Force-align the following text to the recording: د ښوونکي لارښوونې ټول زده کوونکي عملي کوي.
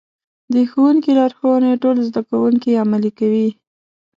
د 0.53 0.55
ښوونکي 0.71 1.11
لارښوونې 1.17 1.71
ټول 1.83 1.97
زده 2.07 2.21
کوونکي 2.29 2.71
عملي 2.83 3.11
کوي. 3.19 3.49